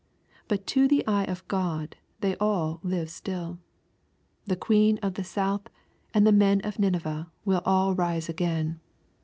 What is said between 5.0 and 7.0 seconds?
of the south and the men of